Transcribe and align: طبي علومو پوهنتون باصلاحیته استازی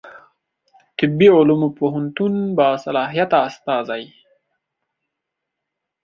طبي 0.97 1.27
علومو 1.37 1.69
پوهنتون 1.77 2.33
باصلاحیته 2.57 3.37
استازی 3.47 4.03